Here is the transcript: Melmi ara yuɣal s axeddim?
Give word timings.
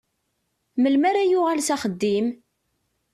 Melmi 0.81 1.05
ara 1.09 1.23
yuɣal 1.31 1.61
s 1.67 1.69
axeddim? 1.75 2.27